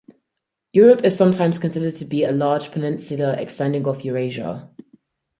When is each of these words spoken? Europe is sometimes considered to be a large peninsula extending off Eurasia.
Europe 0.73 1.03
is 1.03 1.15
sometimes 1.15 1.59
considered 1.59 1.95
to 1.95 2.05
be 2.05 2.23
a 2.23 2.31
large 2.31 2.71
peninsula 2.71 3.35
extending 3.39 3.87
off 3.87 4.03
Eurasia. 4.03 4.71